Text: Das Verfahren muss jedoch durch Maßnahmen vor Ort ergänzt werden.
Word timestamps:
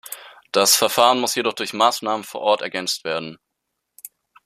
Das 0.51 0.75
Verfahren 0.77 1.19
muss 1.19 1.35
jedoch 1.35 1.53
durch 1.53 1.73
Maßnahmen 1.73 2.23
vor 2.23 2.41
Ort 2.41 2.63
ergänzt 2.63 3.03
werden. 3.03 3.37